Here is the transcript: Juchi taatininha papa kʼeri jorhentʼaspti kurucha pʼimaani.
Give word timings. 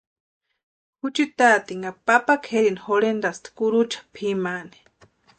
Juchi 1.01 1.25
taatininha 1.37 1.91
papa 2.07 2.33
kʼeri 2.45 2.69
jorhentʼaspti 2.85 3.49
kurucha 3.57 3.99
pʼimaani. 4.13 4.77